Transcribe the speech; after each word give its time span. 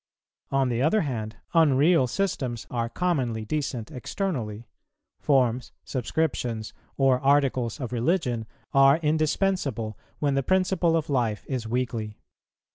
On 0.49 0.69
the 0.69 0.81
other 0.81 1.01
hand, 1.01 1.35
unreal 1.53 2.07
systems 2.07 2.65
are 2.71 2.89
commonly 2.89 3.45
decent 3.45 3.91
externally. 3.91 4.67
Forms, 5.19 5.73
subscriptions, 5.83 6.73
or 6.97 7.19
Articles 7.19 7.79
of 7.79 7.93
religion 7.93 8.47
are 8.73 8.97
indispensable 8.97 9.99
when 10.17 10.33
the 10.33 10.41
principle 10.41 10.97
of 10.97 11.07
life 11.11 11.45
is 11.47 11.67
weakly. 11.67 12.17